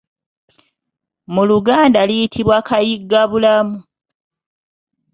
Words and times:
Mu 1.33 1.43
Luganda 1.49 1.99
liyitibwa 2.09 2.57
Kayigabulamu. 2.67 3.77